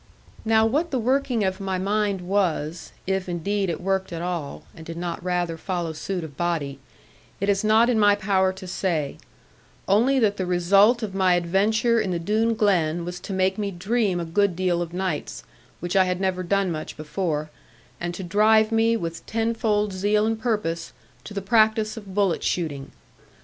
[0.43, 4.83] Now what the working of my mind was (if, indeed it worked at all, and
[4.83, 6.79] did not rather follow suit of body)
[7.39, 9.17] it is not in my power to say;
[9.87, 13.69] only that the result of my adventure in the Doone Glen was to make me
[13.69, 15.43] dream a good deal of nights,
[15.81, 17.51] which I had never done much before,
[17.99, 20.93] and to drive me, with tenfold zeal and purpose,
[21.25, 22.89] to the practice of bullet shooting.